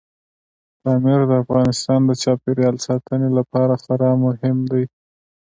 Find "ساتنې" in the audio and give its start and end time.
2.87-3.29